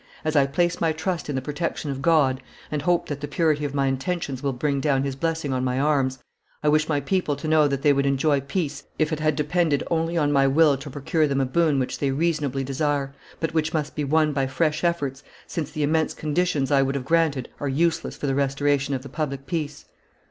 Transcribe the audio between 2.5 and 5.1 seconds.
and hope that the purity of my intentions will bring down